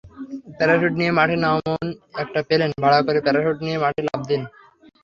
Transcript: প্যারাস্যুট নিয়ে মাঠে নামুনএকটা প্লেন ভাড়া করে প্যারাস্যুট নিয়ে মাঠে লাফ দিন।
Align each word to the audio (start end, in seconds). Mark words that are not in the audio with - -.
প্যারাস্যুট 0.57 0.93
নিয়ে 0.99 1.11
মাঠে 1.17 1.35
নামুনএকটা 1.43 2.39
প্লেন 2.47 2.71
ভাড়া 2.83 2.99
করে 3.07 3.19
প্যারাস্যুট 3.25 3.57
নিয়ে 3.65 3.77
মাঠে 3.83 4.01
লাফ 4.07 4.21
দিন। 4.29 4.41